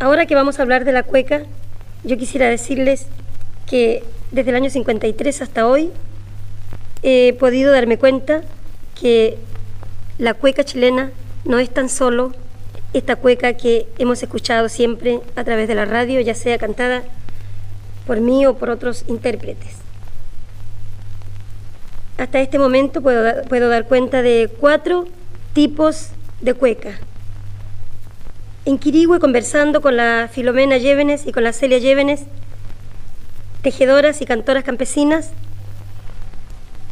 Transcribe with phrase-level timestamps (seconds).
[0.00, 1.42] Ahora que vamos a hablar de la cueca,
[2.04, 3.06] yo quisiera decirles
[3.66, 5.90] que desde el año 53 hasta hoy
[7.02, 8.42] he podido darme cuenta
[9.00, 9.38] que
[10.18, 11.10] la cueca chilena
[11.44, 12.32] no es tan solo
[12.92, 17.02] esta cueca que hemos escuchado siempre a través de la radio, ya sea cantada
[18.06, 19.78] por mí o por otros intérpretes.
[22.18, 25.08] Hasta este momento puedo, puedo dar cuenta de cuatro
[25.54, 26.10] tipos
[26.40, 27.00] de cueca.
[28.68, 32.24] En Quirigüe, conversando con la Filomena Llévenes y con la Celia Llévenes,
[33.62, 35.30] tejedoras y cantoras campesinas,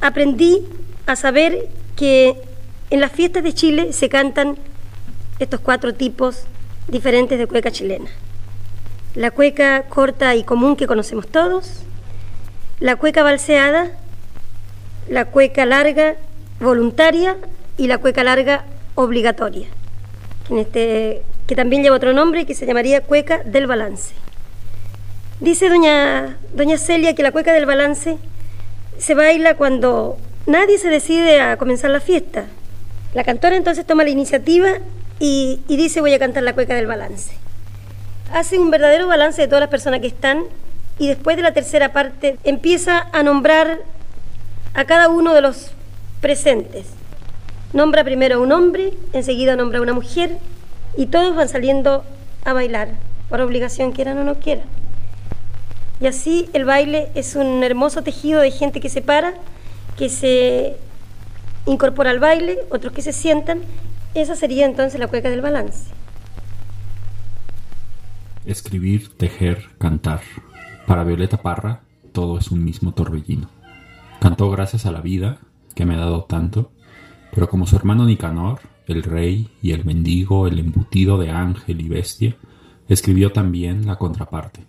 [0.01, 0.67] aprendí
[1.05, 2.41] a saber que
[2.89, 4.57] en las fiestas de Chile se cantan
[5.39, 6.45] estos cuatro tipos
[6.89, 8.09] diferentes de cueca chilena.
[9.15, 11.83] La cueca corta y común que conocemos todos,
[12.81, 13.91] la cueca balseada,
[15.11, 16.17] la cueca larga
[16.59, 17.37] voluntaria
[17.77, 18.65] y la cueca larga
[18.95, 19.69] obligatoria,
[20.49, 24.15] que, este, que también lleva otro nombre y que se llamaría cueca del balance.
[25.41, 28.19] Dice doña, doña Celia que la cueca del balance
[28.99, 30.17] se baila cuando
[30.47, 32.47] nadie se decide a comenzar la fiesta.
[33.15, 34.79] La cantora entonces toma la iniciativa
[35.21, 37.33] y, y dice voy a cantar la cueca del balance.
[38.33, 40.45] Hace un verdadero balance de todas las personas que están
[40.99, 43.79] y después de la tercera parte empieza a nombrar
[44.75, 45.71] a cada uno de los
[46.21, 46.87] presentes.
[47.73, 50.39] Nombra primero a un hombre, enseguida nombra a una mujer
[50.97, 52.05] y todos van saliendo
[52.45, 52.91] a bailar,
[53.29, 54.67] por obligación quieran o no quieran.
[56.01, 59.35] Y así el baile es un hermoso tejido de gente que se para,
[59.97, 60.77] que se
[61.65, 63.63] incorpora al baile, otros que se sientan.
[64.15, 65.91] Esa sería entonces la cueca del balance.
[68.45, 70.21] Escribir, tejer, cantar.
[70.87, 71.81] Para Violeta Parra,
[72.13, 73.51] todo es un mismo torbellino.
[74.21, 75.39] Cantó gracias a la vida,
[75.75, 76.71] que me ha dado tanto,
[77.35, 81.89] pero como su hermano Nicanor, el rey y el mendigo, el embutido de ángel y
[81.89, 82.37] bestia,
[82.89, 84.65] escribió también la contraparte.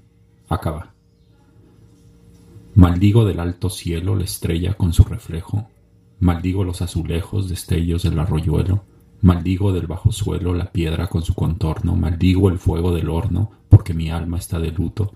[0.50, 0.94] Acaba.
[2.76, 5.68] Maldigo del alto cielo la estrella con su reflejo,
[6.20, 8.84] maldigo los azulejos destellos del arroyuelo,
[9.22, 13.94] maldigo del bajo suelo la piedra con su contorno, maldigo el fuego del horno, porque
[13.94, 15.14] mi alma está de luto,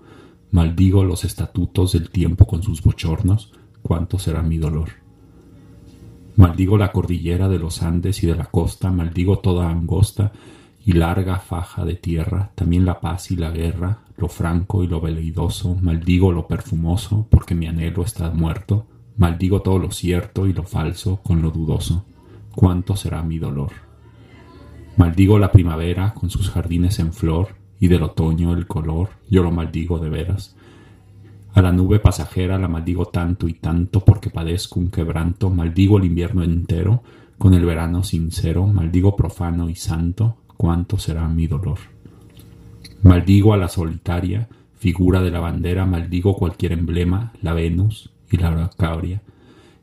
[0.51, 4.89] maldigo los estatutos del tiempo con sus bochornos, cuánto será mi dolor.
[6.35, 10.31] Maldigo la cordillera de los Andes y de la costa, maldigo toda angosta
[10.85, 15.01] y larga faja de tierra, también la paz y la guerra, lo franco y lo
[15.01, 18.87] veleidoso, maldigo lo perfumoso, porque mi anhelo está muerto,
[19.17, 22.05] maldigo todo lo cierto y lo falso con lo dudoso,
[22.55, 23.71] cuánto será mi dolor.
[24.97, 29.51] Maldigo la primavera con sus jardines en flor, y del otoño el color, yo lo
[29.51, 30.55] maldigo de veras.
[31.53, 36.05] A la nube pasajera la maldigo tanto y tanto porque padezco un quebranto, maldigo el
[36.05, 37.03] invierno entero,
[37.37, 41.79] con el verano sincero, maldigo profano y santo, cuánto será mi dolor.
[43.03, 44.47] Maldigo a la solitaria,
[44.77, 49.21] figura de la bandera, maldigo cualquier emblema, la Venus y la Cabria,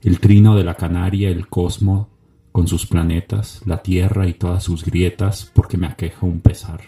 [0.02, 2.08] el trino de la Canaria, el cosmo
[2.52, 6.80] con sus planetas, la tierra y todas sus grietas, porque me aqueja un pesar.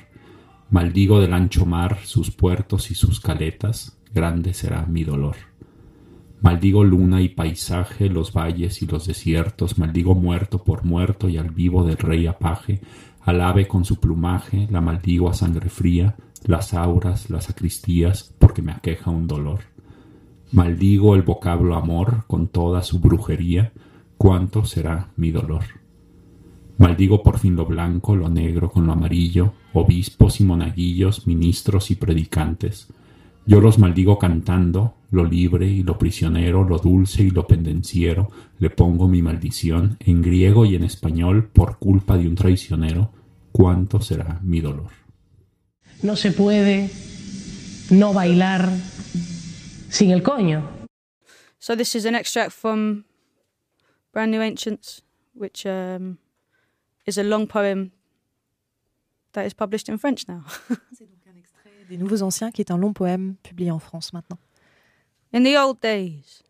[0.70, 5.37] Maldigo del ancho mar, sus puertos y sus caletas, grande será mi dolor.
[6.43, 11.50] Maldigo luna y paisaje, los valles y los desiertos, maldigo muerto por muerto y al
[11.50, 12.81] vivo del rey apaje,
[13.21, 16.16] al ave con su plumaje, la maldigo a sangre fría,
[16.47, 19.60] las auras, las sacristías, porque me aqueja un dolor.
[20.53, 23.72] Maldigo el vocablo amor con toda su brujería,
[24.16, 25.65] cuánto será mi dolor.
[26.78, 31.97] Maldigo por fin lo blanco, lo negro con lo amarillo, obispos y monaguillos, ministros y
[31.97, 32.88] predicantes.
[33.47, 38.71] Yo los maldigo cantando, lo libre y lo prisionero, lo dulce y lo pendenciero, le
[38.71, 43.12] pongo mi maldición en griego y en español por culpa de un traicionero,
[43.53, 44.91] cuánto será mi dolor.
[46.03, 46.91] No se puede
[47.91, 48.69] no bailar
[49.91, 50.62] sin el coño.
[51.59, 53.05] So this is an extract from
[54.12, 55.03] Brand New Ancients,
[55.34, 56.19] which um,
[57.05, 57.93] is a long poem
[59.33, 60.45] that is published in French now.
[61.91, 64.39] des Nouveaux Anciens qui est un long poème publié en France maintenant.
[65.33, 66.42] In the old days,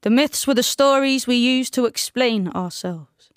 [0.00, 3.32] the myths were the stories we used to explain ourselves.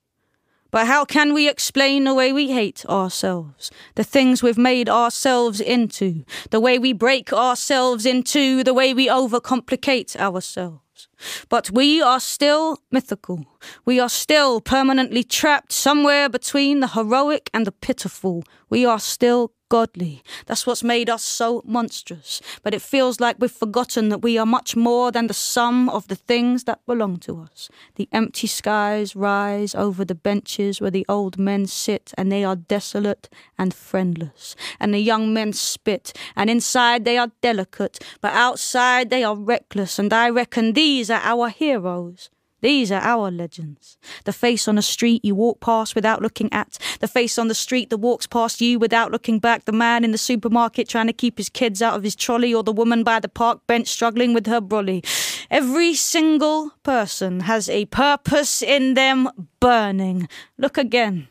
[0.71, 5.59] But how can we explain the way we hate ourselves, the things we've made ourselves
[5.59, 11.07] into, the way we break ourselves into, the way we overcomplicate ourselves?
[11.49, 13.45] But we are still mythical.
[13.83, 18.43] We are still permanently trapped somewhere between the heroic and the pitiful.
[18.69, 20.23] We are still godly.
[20.47, 22.41] That's what's made us so monstrous.
[22.63, 26.07] But it feels like we've forgotten that we are much more than the sum of
[26.07, 27.69] the things that belong to us.
[27.95, 32.55] The empty skies rise over the benches where the old men sit, and they are
[32.55, 34.55] desolate and friendless.
[34.79, 39.99] And the young men spit, and inside they are delicate, but outside they are reckless.
[39.99, 42.29] And I reckon these are our heroes.
[42.61, 43.97] These are our legends.
[44.25, 46.77] The face on the street you walk past without looking at.
[46.99, 49.65] The face on the street that walks past you without looking back.
[49.65, 52.53] The man in the supermarket trying to keep his kids out of his trolley.
[52.53, 55.05] Or the woman by the park bench struggling with her brolly.
[55.49, 59.29] Every single person has a purpose in them
[59.59, 60.27] burning.
[60.57, 61.27] Look again.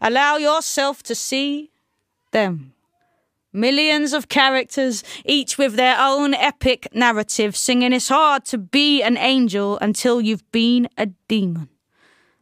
[0.00, 1.70] Allow yourself to see
[2.32, 2.72] them.
[3.52, 9.18] Millions of characters, each with their own epic narrative, singing it's hard to be an
[9.18, 11.68] angel until you've been a demon.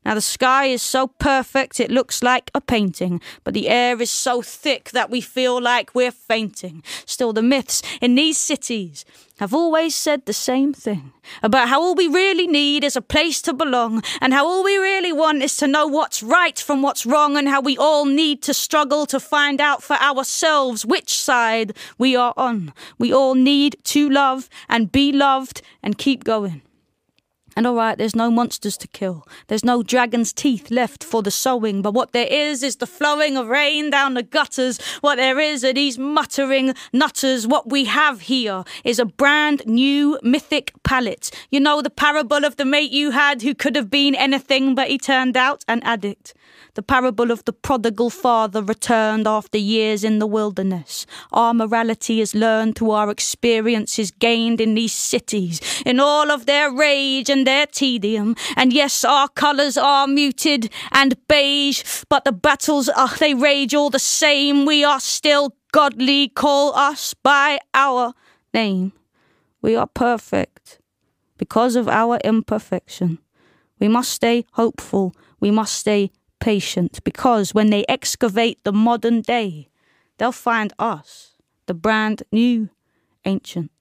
[0.05, 4.11] Now the sky is so perfect it looks like a painting, but the air is
[4.11, 6.83] so thick that we feel like we're fainting.
[7.05, 9.05] Still, the myths in these cities
[9.41, 11.13] have always said the same thing
[11.43, 14.77] about how all we really need is a place to belong, and how all we
[14.77, 18.43] really want is to know what's right from what's wrong, and how we all need
[18.43, 22.73] to struggle to find out for ourselves which side we are on.
[22.99, 26.63] We all need to love and be loved and keep going.
[27.61, 29.29] And all right, there's no monsters to kill.
[29.49, 31.83] There's no dragon's teeth left for the sowing.
[31.83, 34.81] But what there is is the flowing of rain down the gutters.
[35.03, 37.47] What there is are these muttering nutters.
[37.47, 41.31] What we have here is a brand new mythic palette.
[41.51, 44.89] You know the parable of the mate you had who could have been anything, but
[44.89, 46.33] he turned out an addict
[46.81, 51.05] the parable of the prodigal father returned after years in the wilderness.
[51.31, 56.73] Our morality is learned through our experiences gained in these cities, in all of their
[56.73, 58.35] rage and their tedium.
[58.57, 63.91] And yes, our colours are muted and beige, but the battles are, they rage all
[63.91, 64.65] the same.
[64.65, 68.15] We are still godly, call us by our
[68.55, 68.93] name.
[69.61, 70.79] We are perfect
[71.37, 73.19] because of our imperfection.
[73.79, 75.15] We must stay hopeful.
[75.41, 79.69] We must stay patient because when they excavate the modern day,
[80.19, 82.71] they'll find us, the brand new
[83.25, 83.75] ancients.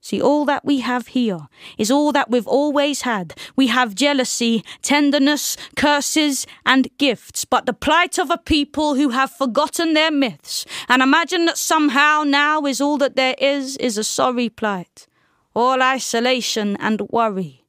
[0.00, 3.34] See, all that we have here is all that we've always had.
[3.56, 9.30] We have jealousy, tenderness, curses, and gifts, but the plight of a people who have
[9.30, 14.04] forgotten their myths and imagine that somehow now is all that there is, is a
[14.04, 15.06] sorry plight.
[15.54, 17.64] All isolation and worry.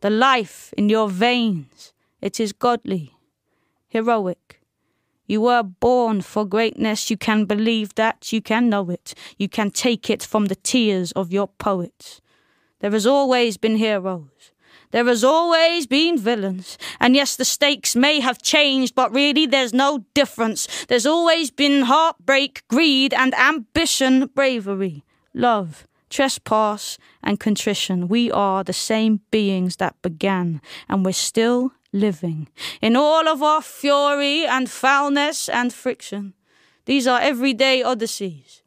[0.00, 3.17] The life in your veins, it is godly
[3.98, 4.60] heroic.
[5.26, 7.10] You were born for greatness.
[7.10, 8.32] You can believe that.
[8.32, 9.14] You can know it.
[9.36, 12.20] You can take it from the tears of your poets.
[12.80, 14.52] There has always been heroes.
[14.90, 16.78] There has always been villains.
[16.98, 20.66] And yes, the stakes may have changed, but really there's no difference.
[20.86, 25.04] There's always been heartbreak, greed, and ambition, bravery,
[25.34, 28.08] love, trespass, and contrition.
[28.08, 32.48] We are the same beings that began, and we're still living,
[32.80, 36.34] in all of our fury and foulness and friction.
[36.86, 38.62] These are everyday odysseys.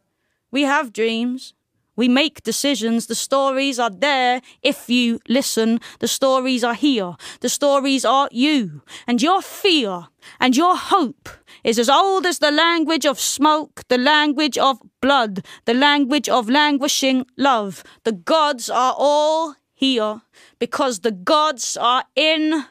[0.51, 1.53] We have dreams.
[1.95, 3.07] We make decisions.
[3.07, 5.79] The stories are there if you listen.
[5.99, 7.15] The stories are here.
[7.41, 8.81] The stories are you.
[9.07, 10.07] And your fear
[10.39, 11.29] and your hope
[11.63, 16.49] is as old as the language of smoke, the language of blood, the language of
[16.49, 17.83] languishing love.
[18.03, 20.21] The gods are all here
[20.59, 22.65] because the gods are in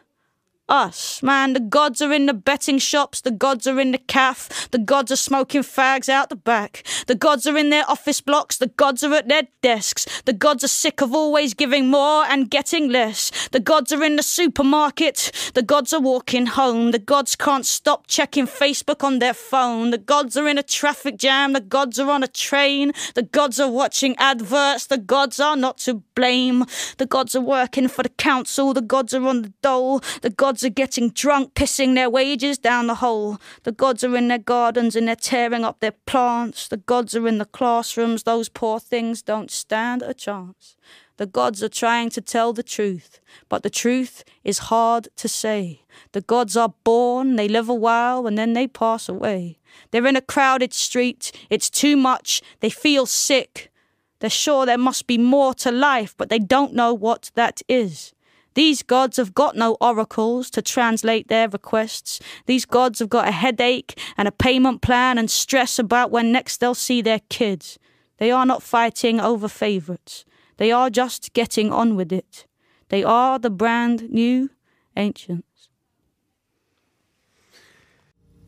[0.70, 1.22] us.
[1.22, 4.78] Man, the gods are in the betting shops, the gods are in the caff, the
[4.78, 8.68] gods are smoking fags out the back, the gods are in their office blocks, the
[8.68, 12.88] gods are at their desks, the gods are sick of always giving more and getting
[12.88, 17.66] less, the gods are in the supermarket, the gods are walking home, the gods can't
[17.66, 21.98] stop checking Facebook on their phone, the gods are in a traffic jam, the gods
[21.98, 26.64] are on a train, the gods are watching adverts, the gods are not to blame,
[26.98, 30.59] the gods are working for the council, the gods are on the dole, the gods
[30.60, 33.38] gods are getting drunk, pissing their wages down the hole.
[33.62, 36.68] The gods are in their gardens and they're tearing up their plants.
[36.68, 38.24] The gods are in the classrooms.
[38.24, 40.76] Those poor things don't stand a chance.
[41.16, 45.80] The gods are trying to tell the truth, but the truth is hard to say.
[46.12, 49.58] The gods are born, they live a while, and then they pass away.
[49.90, 53.70] They're in a crowded street, it's too much, they feel sick.
[54.18, 58.12] They're sure there must be more to life, but they don't know what that is.
[58.54, 62.20] These gods have got no oracles to translate their requests.
[62.46, 66.58] These gods have got a headache and a payment plan and stress about when next
[66.58, 67.78] they'll see their kids.
[68.18, 70.24] They are not fighting over favourites.
[70.56, 72.46] They are just getting on with it.
[72.88, 74.50] They are the brand new
[74.96, 75.46] ancients.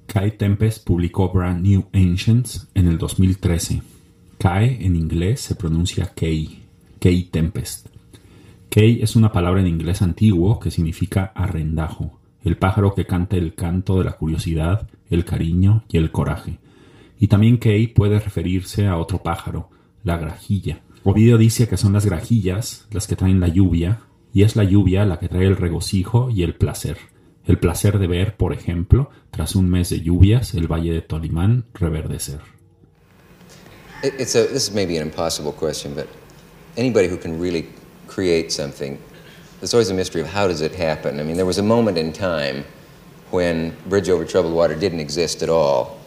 [0.09, 3.80] Kai Tempest publicó Brand New Ancients en el 2013.
[4.38, 6.64] Kai en inglés se pronuncia Kei,
[7.00, 7.91] Kei Tempest.
[8.73, 13.55] Kei es una palabra en inglés antiguo que significa arrendajo, el pájaro que canta el
[13.55, 16.59] canto de la curiosidad, el cariño y el coraje.
[17.21, 19.69] Y también Kei puede referirse a otro pájaro,
[20.05, 20.81] la grajilla.
[21.05, 25.05] Ovidio dice que son las grajillas las que traen la lluvia, y es la lluvia
[25.05, 26.97] la que trae el regocijo y el placer.
[27.45, 31.67] El placer de ver, por ejemplo, tras un mes de lluvias, el valle de Tolimán
[31.75, 32.41] reverdecer.
[34.02, 34.79] It's a, this an
[36.75, 37.67] anybody who can really
[38.12, 39.00] create something,
[39.61, 41.19] there's always a mystery of how does it happen.
[41.19, 42.64] I mean, there was a moment in time
[43.31, 45.99] when Bridge Over Troubled Water didn't exist at all.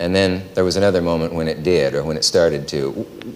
[0.00, 2.90] And then there was another moment when it did, or when it started to.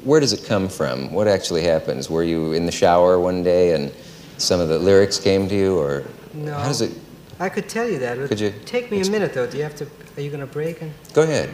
[0.05, 1.13] Where does it come from?
[1.13, 2.09] What actually happens?
[2.09, 3.93] Were you in the shower one day and
[4.39, 6.05] some of the lyrics came to you, or
[6.35, 6.55] No.
[6.55, 6.93] how does it?
[7.41, 8.17] I could tell you that.
[8.29, 9.47] Could you Take me a minute, though.
[9.47, 9.87] Do you have to?
[10.17, 10.83] Are you going to break?
[10.83, 11.49] And, Go ahead.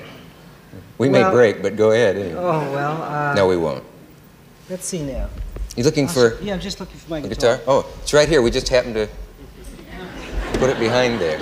[0.99, 2.35] We may break, but go ahead anyway.
[2.39, 3.03] oh well.
[3.03, 3.85] Uh, No, we won't.
[4.69, 5.29] Let's see now.
[5.77, 7.59] You looking for Yeah, I'm just looking for my guitar.
[7.59, 7.61] guitar?
[7.67, 8.43] Oh, it's right here.
[8.43, 9.09] We just happened to
[10.55, 11.41] put it behind there.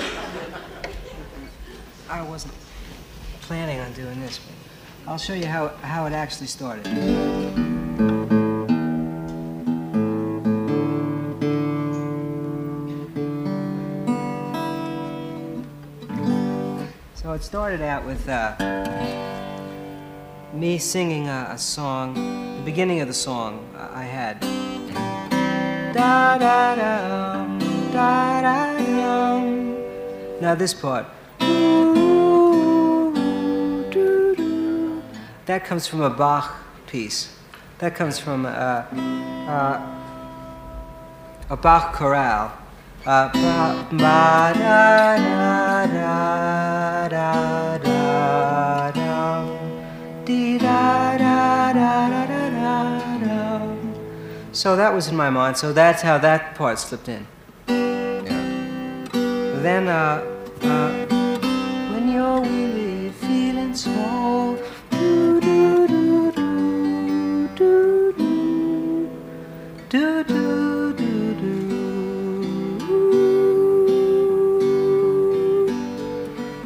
[2.11, 2.55] I wasn't
[3.43, 6.87] planning on doing this, but I'll show you how how it actually started.
[17.15, 18.55] So it started out with uh,
[20.53, 22.15] me singing a, a song.
[22.59, 23.69] The beginning of the song
[24.35, 24.41] Da
[26.39, 27.47] da da
[27.93, 28.67] da da.
[30.41, 31.07] Now this part.
[35.47, 36.55] That comes from a Bach
[36.87, 37.33] piece.
[37.79, 39.81] That comes from uh, uh,
[41.49, 42.51] a Bach chorale.
[43.07, 48.91] Uh, ba, ba, da, da, da, da, da, da,
[50.59, 50.66] da,
[54.57, 55.59] So that was in my mind.
[55.59, 57.27] So that's how that part slipped in.
[57.69, 58.33] Yeah.
[59.61, 60.25] Then, uh,
[60.63, 61.07] uh,
[61.93, 64.57] when you're really feeling small,
[64.91, 68.13] do do do do do
[69.91, 71.53] do do do do do.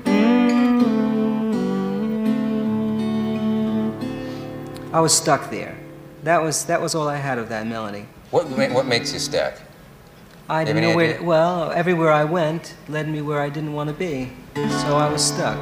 [0.05, 0.85] Mm.
[4.93, 5.80] I was stuck there.
[6.23, 8.07] That was that was all I had of that melody.
[8.31, 9.55] What, what makes you stuck?
[10.49, 11.15] I didn't know where.
[11.15, 11.27] idea?
[11.27, 15.25] well, everywhere I went led me where I didn't want to be, so I was
[15.25, 15.59] stuck.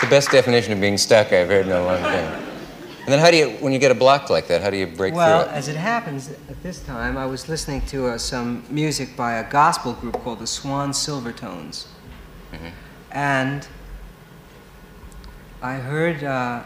[0.00, 2.51] The best definition of being stuck I've heard in a long time.
[3.04, 4.86] And then how do you, when you get a block like that, how do you
[4.86, 5.56] break Well, through it?
[5.56, 9.50] as it happens, at this time I was listening to uh, some music by a
[9.50, 11.86] gospel group called the Swan Silvertones,
[12.52, 12.68] Mm-hmm.
[13.12, 13.66] and
[15.62, 16.62] I heard uh,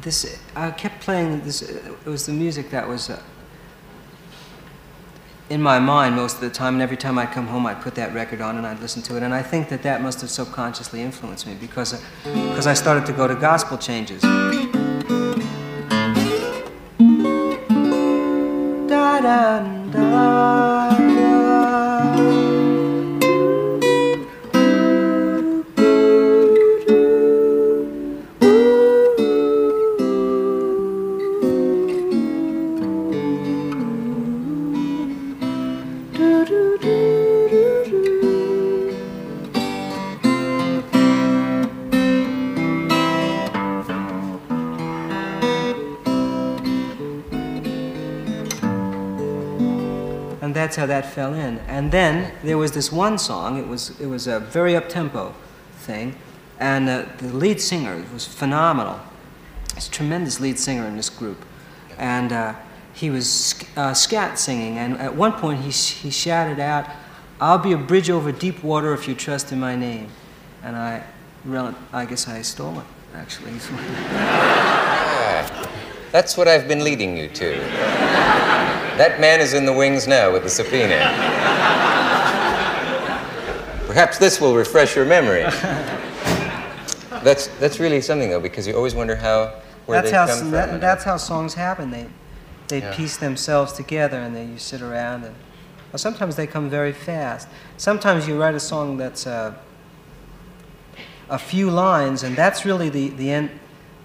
[0.00, 0.38] this.
[0.56, 1.62] I kept playing this.
[1.62, 3.08] It was the music that was.
[3.10, 3.22] Uh,
[5.50, 7.94] in my mind most of the time, and every time I'd come home, I'd put
[7.96, 9.22] that record on and I'd listen to it.
[9.22, 13.12] And I think that that must have subconsciously influenced me because, because I started to
[13.12, 14.22] go to gospel changes.
[19.14, 20.83] Da da da.
[50.64, 51.58] That's how that fell in.
[51.68, 53.58] And then there was this one song.
[53.58, 55.34] It was it was a very up tempo
[55.80, 56.16] thing,
[56.58, 58.98] and uh, the lead singer was phenomenal.
[59.74, 61.44] He's a tremendous lead singer in this group,
[61.98, 62.54] and uh,
[62.94, 64.78] he was uh, scat singing.
[64.78, 66.88] And at one point he sh- he shouted out,
[67.42, 70.08] "I'll be a bridge over deep water if you trust in my name,"
[70.62, 71.04] and I,
[71.92, 73.52] I guess I stole it actually.
[75.26, 75.68] Ah,
[76.10, 78.73] that's what I've been leading you to.
[78.96, 80.98] That man is in the wings now with the subpoena.
[83.86, 85.42] Perhaps this will refresh your memory.
[87.22, 89.54] That's, that's really something, though, because you always wonder how,
[89.86, 90.50] where that's they how come from.
[90.52, 91.90] that- that's how songs happen.
[91.90, 92.06] They
[92.68, 92.94] they Yeah.
[92.94, 95.34] piece themselves together and then you sit around and
[95.92, 97.46] well, sometimes they come very fast.
[97.76, 99.52] Sometimes you write a song that's uh,
[101.28, 103.50] a few lines and that's really the the end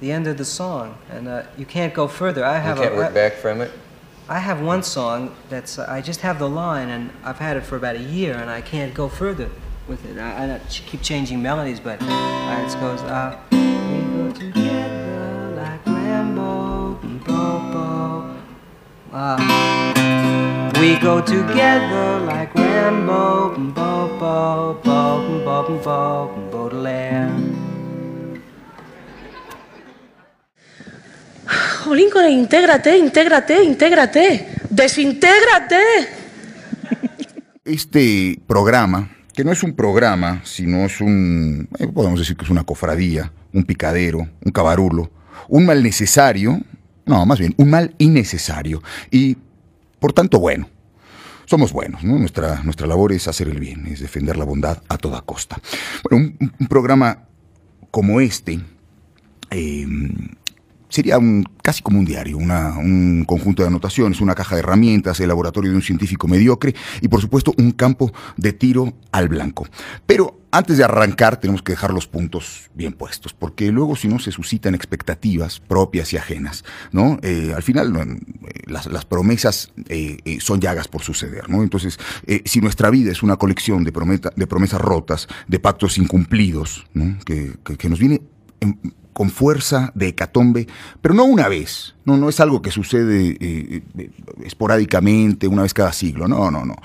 [0.01, 2.43] the end of the song, and uh, you can't go further.
[2.45, 3.71] I have You can't a, work back from it?
[4.29, 7.61] I have one song that's uh, I just have the line, and I've had it
[7.61, 9.49] for about a year, and I can't go further
[9.87, 10.19] with it.
[10.19, 13.01] I, I keep changing melodies, but uh, it goes.
[13.01, 13.57] Uh, we
[14.13, 18.35] go together like Rambo and Bobo.
[19.11, 27.48] Uh, we go together like Rambo and Bobo, Bob and Bob and Bob and Baudelaire.
[31.89, 34.47] Con el intégrate, intégrate, intégrate.
[34.69, 35.81] Desintégrate.
[37.65, 42.51] Este programa, que no es un programa, sino es un, eh, podemos decir que es
[42.51, 45.09] una cofradía, un picadero, un cabarulo,
[45.47, 46.61] un mal necesario,
[47.07, 49.35] no, más bien, un mal innecesario y,
[49.99, 50.69] por tanto, bueno.
[51.45, 52.19] Somos buenos, ¿no?
[52.19, 55.59] Nuestra, nuestra labor es hacer el bien, es defender la bondad a toda costa.
[56.07, 57.23] Bueno, un, un programa
[57.89, 58.59] como este,
[59.49, 59.87] eh,
[60.89, 65.19] sería un, casi como un diario, una- un conjunto de anotaciones, una caja de herramientas,
[65.19, 69.67] el laboratorio de un científico mediocre y por supuesto un campo de tiro al blanco.
[70.05, 74.17] Pero antes de arrancar tenemos que dejar los puntos bien puestos, porque luego si no
[74.17, 77.19] se suscitan expectativas propias y ajenas, ¿no?
[77.21, 81.61] Eh, al final eh, las, promesas eh, son llagas por suceder, ¿no?
[81.61, 81.99] Entonces,
[82.45, 83.91] si nuestra vida es una colección de,
[84.35, 87.17] de promesas rotas, de pactos incumplidos, ¿no?
[87.25, 88.21] que, que- que nos viene
[88.59, 88.79] en-
[89.13, 90.67] con fuerza de hecatombe,
[91.01, 94.11] pero no una vez, no, no es algo que sucede eh, eh,
[94.43, 96.75] esporádicamente, una vez cada siglo, no, no, no.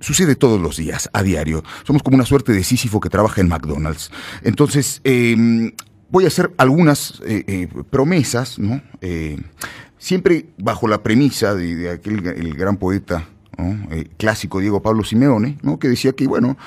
[0.00, 1.64] Sucede todos los días, a diario.
[1.84, 4.10] Somos como una suerte de Sísifo que trabaja en McDonald's.
[4.42, 5.72] Entonces, eh,
[6.10, 8.82] voy a hacer algunas eh, promesas, ¿no?
[9.98, 13.26] Siempre bajo la premisa de, aquel el gran poeta
[14.18, 15.78] clásico Diego Pablo Simeone, ¿no?
[15.78, 16.58] que decía que, bueno,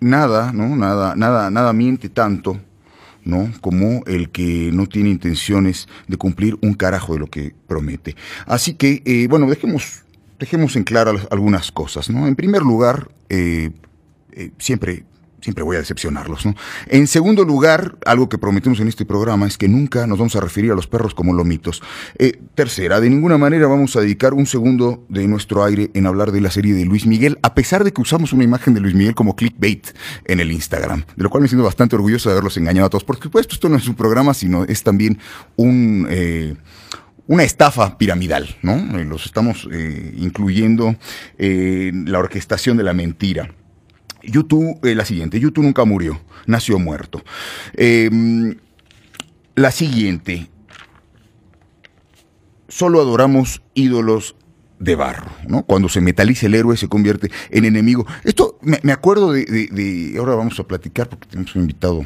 [0.00, 0.76] nada, ¿no?
[0.76, 2.60] Nada, nada, nada miente tanto,
[3.24, 3.50] ¿no?
[3.60, 8.14] Como el que no tiene intenciones de cumplir un carajo de lo que promete.
[8.46, 10.02] Así que, eh, bueno, dejemos,
[10.38, 12.26] dejemos en claro al- algunas cosas, ¿no?
[12.26, 13.70] En primer lugar, eh,
[14.32, 15.04] eh, siempre,
[15.46, 16.56] siempre voy a decepcionarlos, ¿no?
[16.88, 20.40] En segundo lugar, algo que prometemos en este programa es que nunca nos vamos a
[20.40, 21.84] referir a los perros como lomitos.
[22.18, 26.32] Eh, tercera, de ninguna manera vamos a dedicar un segundo de nuestro aire en hablar
[26.32, 28.96] de la serie de Luis Miguel, a pesar de que usamos una imagen de Luis
[28.96, 29.86] Miguel como clickbait
[30.24, 33.04] en el Instagram, de lo cual me siento bastante orgulloso de haberlos engañado a todos.
[33.04, 35.20] Por supuesto, esto no es un programa, sino es también
[35.54, 36.08] un...
[36.10, 36.56] eh,
[37.28, 38.74] una estafa piramidal, ¿no?
[38.98, 40.94] Eh, Los estamos eh, incluyendo
[41.38, 43.52] en la orquestación de la mentira.
[44.26, 47.22] YouTube, eh, la siguiente, YouTube nunca murió, nació muerto.
[47.74, 48.10] Eh,
[49.54, 50.48] la siguiente,
[52.68, 54.36] solo adoramos ídolos
[54.78, 55.62] de barro, ¿no?
[55.62, 58.06] Cuando se metaliza el héroe se convierte en enemigo.
[58.24, 62.04] Esto me, me acuerdo de, ahora vamos a platicar porque tenemos un invitado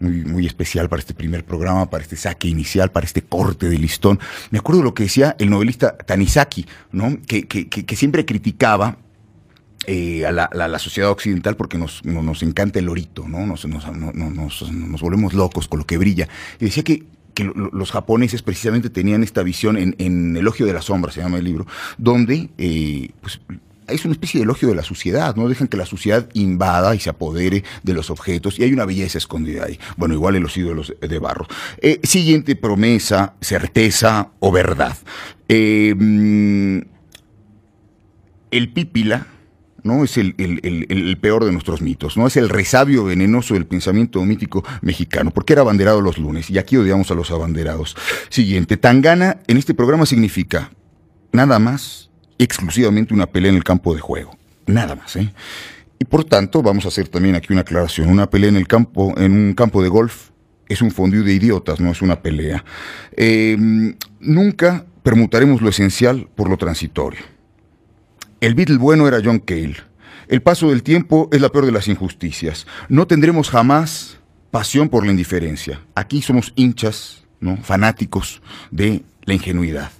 [0.00, 3.78] muy, muy especial para este primer programa, para este saque inicial, para este corte de
[3.78, 4.20] listón.
[4.50, 7.16] Me acuerdo de lo que decía el novelista Tanizaki, ¿no?
[7.26, 8.98] Que- que siempre criticaba
[10.26, 13.46] a, la, sociedad occidental porque nos, no- nos encanta el orito, ¿no?
[13.46, 16.28] Nos, nos, no- no- nos- nos volvemos locos con lo que brilla.
[16.60, 20.66] Y decía que, que lo- lo- los japoneses precisamente tenían esta visión en, en Elogio
[20.66, 21.66] de la Sombra, se llama el libro,
[21.96, 23.40] donde eh, pues,
[23.88, 27.00] es una especie de elogio de la suciedad, no dejan que la suciedad invada y
[27.00, 29.80] se apodere de los objetos y hay una belleza escondida ahí.
[29.96, 31.48] Bueno, igual en los ídolos de barro.
[31.82, 34.96] Eh, siguiente promesa, certeza o verdad.
[35.48, 36.78] Eh, mm,
[38.52, 39.26] el pípila,
[39.84, 40.04] ¿no?
[40.04, 42.26] Es el, el- el- el peor de nuestros mitos, ¿no?
[42.26, 46.76] Es el resabio venenoso del pensamiento mítico mexicano, porque era abanderado los lunes, y aquí
[46.76, 47.96] odiamos a los abanderados.
[48.28, 50.70] Siguiente, Tangana en este programa significa
[51.32, 54.36] nada más, exclusivamente una pelea en el campo de juego.
[54.66, 55.32] Nada más, ¿eh?
[55.98, 58.08] Y por tanto, vamos a hacer también aquí una aclaración.
[58.08, 60.30] Una pelea en el campo, en un campo de golf,
[60.68, 62.64] es un fondue de idiotas, no es una pelea.
[63.16, 63.56] Eh,
[64.20, 67.20] nunca permutaremos lo esencial por lo transitorio.
[68.40, 69.76] El Beatle bueno era John Cale.
[70.26, 72.66] El paso del tiempo es la peor de las injusticias.
[72.88, 74.18] No tendremos jamás
[74.50, 75.80] pasión por la indiferencia.
[75.94, 77.58] Aquí somos hinchas, ¿no?
[77.58, 79.90] fanáticos de la ingenuidad.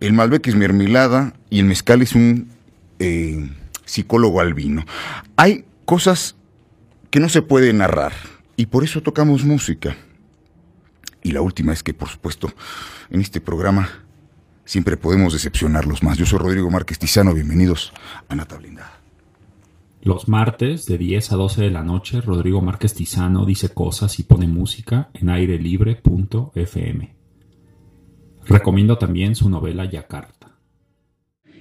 [0.00, 2.50] El Malbec es mermelada y el mezcal es un
[2.98, 3.50] eh,
[3.84, 4.84] psicólogo albino.
[5.36, 6.34] Hay cosas
[7.10, 8.12] que no se pueden narrar
[8.56, 9.96] y por eso tocamos música.
[11.22, 12.52] Y la última es que, por supuesto,
[13.10, 14.05] en este programa
[14.66, 16.18] siempre podemos decepcionarlos más.
[16.18, 17.94] Yo soy Rodrigo Márquez Tizano, bienvenidos
[18.28, 19.00] a Nata Blindada.
[20.02, 24.24] Los martes de 10 a 12 de la noche, Rodrigo Márquez Tizano dice cosas y
[24.24, 27.16] pone música en airelibre.fm.
[28.46, 30.52] Recomiendo también su novela Yakarta.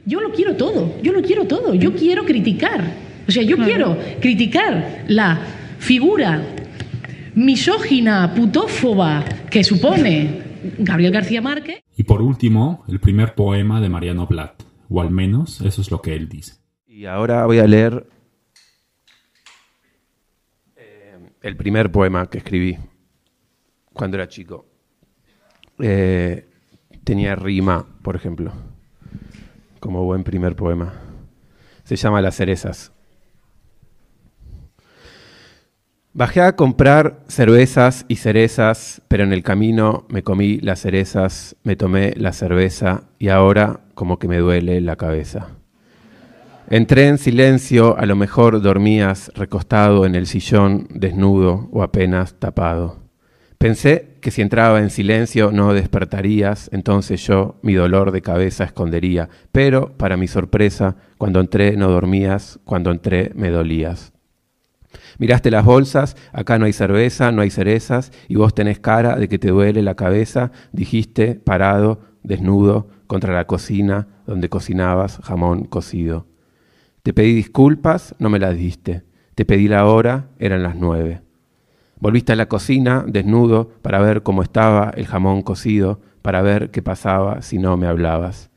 [0.05, 2.83] Yo lo quiero todo, yo lo quiero todo, yo quiero criticar.
[3.27, 5.39] O sea, yo quiero criticar la
[5.79, 6.43] figura
[7.33, 10.44] misógina, putófoba, que supone
[10.80, 11.84] Gabriel García Márquez.
[11.95, 16.01] Y por último, el primer poema de Mariano Blatt, o al menos eso es lo
[16.01, 16.56] que él dice.
[16.88, 18.08] Y ahora voy a leer
[20.75, 22.78] eh, el primer poema que escribí
[23.93, 24.65] cuando era chico.
[25.80, 26.47] Eh,
[27.04, 28.54] tenía rima, por ejemplo,
[29.80, 30.93] como buen primer poema.
[31.84, 32.94] Se llama Las cerezas.
[36.17, 41.75] Bajé a comprar cervezas y cerezas, pero en el camino me comí las cerezas, me
[41.75, 45.49] tomé la cerveza y ahora como que me duele la cabeza.
[46.69, 52.95] Entré en silencio, a lo mejor dormías recostado en el sillón, desnudo o apenas tapado.
[53.58, 59.28] Pensé que si entraba en silencio no despertarías, entonces yo mi dolor de cabeza escondería,
[59.51, 64.14] pero para mi sorpresa, cuando entré no dormías, cuando entré me dolías.
[65.17, 69.28] Miraste las bolsas, acá no hay cerveza, no hay cerezas, y vos tenés cara de
[69.28, 76.25] que te duele la cabeza, dijiste, parado, desnudo, contra la cocina donde cocinabas jamón cocido.
[77.04, 79.04] Te pedí disculpas, no me las diste.
[79.36, 81.21] Te pedí la hora, eran las nueve.
[81.99, 86.82] Volviste a la cocina, desnudo, para ver cómo estaba el jamón cocido, para ver qué
[86.82, 88.49] pasaba si no me hablabas.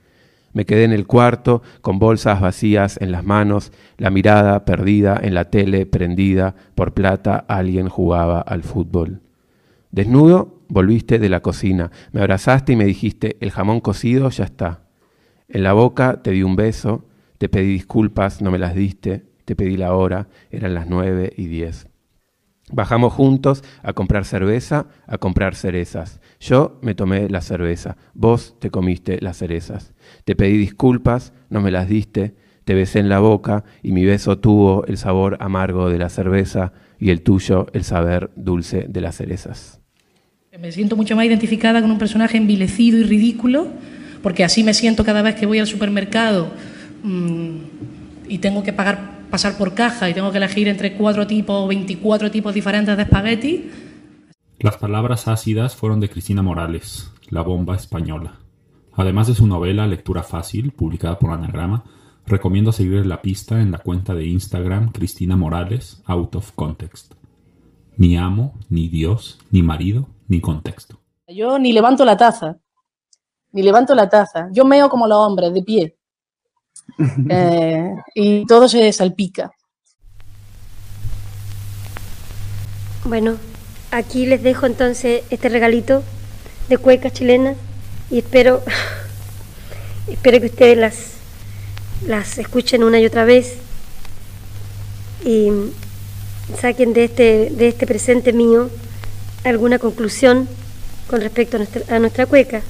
[0.53, 5.35] Me quedé en el cuarto con bolsas vacías en las manos, la mirada perdida en
[5.35, 9.21] la tele prendida, por plata alguien jugaba al fútbol.
[9.91, 14.83] Desnudo, volviste de la cocina, me abrazaste y me dijiste, el jamón cocido ya está.
[15.49, 17.07] En la boca te di un beso,
[17.39, 21.47] te pedí disculpas, no me las diste, te pedí la hora, eran las nueve y
[21.47, 21.89] diez.
[22.71, 26.21] Bajamos juntos a comprar cerveza, a comprar cerezas.
[26.41, 29.95] Yo me tomé la cerveza, vos te comiste las cerezas.
[30.25, 34.39] Te pedí disculpas, no me las diste, te besé en la boca y mi beso
[34.39, 39.17] tuvo el sabor amargo de la cerveza y el tuyo el saber dulce de las
[39.17, 39.81] cerezas.
[40.59, 43.69] Me siento mucho más identificada con un personaje envilecido y ridículo,
[44.23, 46.51] porque así me siento cada vez que voy al supermercado
[47.03, 47.57] mmm,
[48.29, 51.69] y tengo que pagar pasar por caja y tengo que elegir entre cuatro tipos o
[51.69, 53.71] 24 tipos diferentes de espagueti.
[54.59, 58.41] Las palabras ácidas fueron de Cristina Morales, La bomba española.
[58.95, 61.85] Además de su novela Lectura Fácil, publicada por Anagrama,
[62.27, 67.15] recomiendo seguir la pista en la cuenta de Instagram Cristina Morales, Out of Context.
[67.97, 70.99] Ni amo, ni Dios, ni marido, ni contexto.
[71.29, 72.59] Yo ni levanto la taza,
[73.53, 74.49] ni levanto la taza.
[74.53, 75.98] Yo meo como los hombres, de pie.
[77.31, 79.53] Eh, y todo se salpica.
[83.05, 83.37] Bueno,
[83.91, 86.03] aquí les dejo entonces este regalito
[86.69, 87.57] de cuecas chilenas
[88.11, 88.63] y espero,
[90.09, 91.13] espero que ustedes las,
[92.07, 93.59] las escuchen una y otra vez
[95.25, 95.51] y
[96.61, 98.71] saquen de este, de este presente mío
[99.45, 100.49] alguna conclusión
[101.09, 102.63] con respecto a nuestra, a nuestra cueca,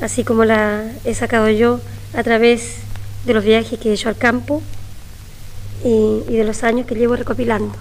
[0.00, 1.80] así como la he sacado yo
[2.14, 2.76] a través
[3.24, 4.62] de los viajes que he hecho al campo
[5.84, 7.74] y, y de los años que llevo recopilando.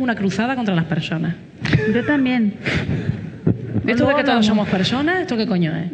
[0.00, 1.34] Tengo una cruzada contra las personas.
[1.94, 2.54] Yo también.
[3.86, 5.20] ¿Esto de que todos somos personas?
[5.20, 5.90] ¿Esto qué coño es?